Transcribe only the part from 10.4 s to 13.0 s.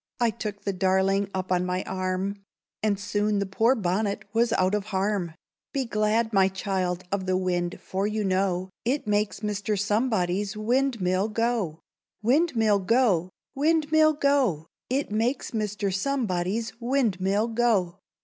windmill go!" Cho.—Windmill